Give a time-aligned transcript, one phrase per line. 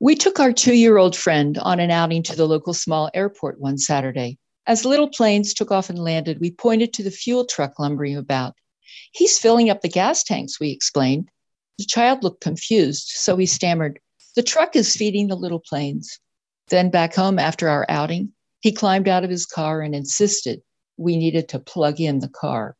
[0.00, 3.60] We took our two year old friend on an outing to the local small airport
[3.60, 4.38] one Saturday.
[4.64, 8.54] As little planes took off and landed, we pointed to the fuel truck lumbering about.
[9.10, 11.30] He's filling up the gas tanks, we explained.
[11.78, 13.98] The child looked confused, so he stammered,
[14.36, 16.20] The truck is feeding the little planes.
[16.68, 20.62] Then, back home after our outing, he climbed out of his car and insisted
[20.96, 22.76] we needed to plug in the car.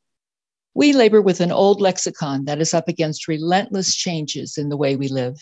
[0.72, 4.94] We labor with an old lexicon that is up against relentless changes in the way
[4.94, 5.36] we live.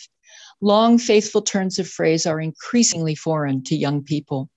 [0.61, 4.49] Long, faithful turns of phrase are increasingly foreign to young people.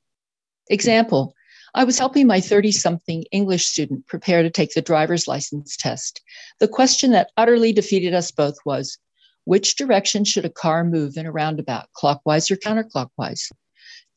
[0.70, 1.34] Example
[1.74, 6.20] I was helping my 30 something English student prepare to take the driver's license test.
[6.58, 8.98] The question that utterly defeated us both was
[9.44, 13.50] which direction should a car move in a roundabout, clockwise or counterclockwise?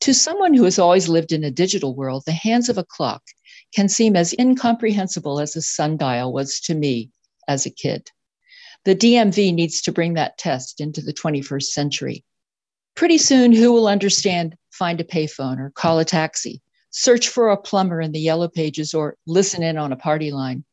[0.00, 3.22] To someone who has always lived in a digital world, the hands of a clock
[3.74, 7.10] can seem as incomprehensible as a sundial was to me
[7.46, 8.10] as a kid.
[8.84, 12.24] The DMV needs to bring that test into the 21st century.
[12.94, 17.56] Pretty soon, who will understand find a payphone or call a taxi, search for a
[17.56, 20.64] plumber in the yellow pages, or listen in on a party line?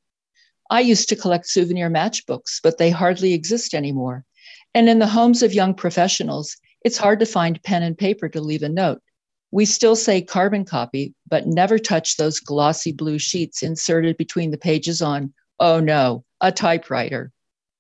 [0.70, 4.26] I used to collect souvenir matchbooks, but they hardly exist anymore.
[4.74, 8.42] And in the homes of young professionals, it's hard to find pen and paper to
[8.42, 9.02] leave a note.
[9.52, 14.58] We still say carbon copy, but never touch those glossy blue sheets inserted between the
[14.58, 17.32] pages on, oh no, a typewriter.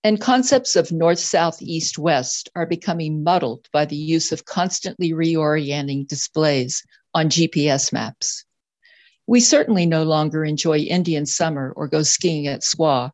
[0.03, 5.11] And concepts of north, south, east, west are becoming muddled by the use of constantly
[5.11, 8.43] reorienting displays on GPS maps.
[9.27, 13.11] We certainly no longer enjoy Indian summer or go skiing at Squaw,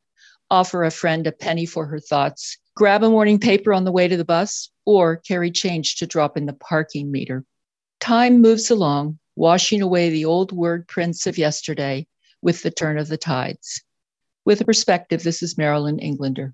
[0.49, 4.07] offer a friend a penny for her thoughts, grab a morning paper on the way
[4.07, 7.43] to the bus, or carry change to drop in the parking meter.
[7.99, 12.07] Time moves along, washing away the old word prints of yesterday
[12.41, 13.83] with the turn of the tides.
[14.45, 16.53] With a perspective, this is Marilyn Englander.